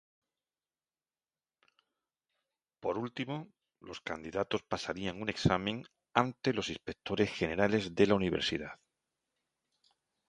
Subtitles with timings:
[2.83, 5.83] Por último, los candidatos pasarían un examen
[6.15, 8.79] ante los inspectores generales de la Universidad.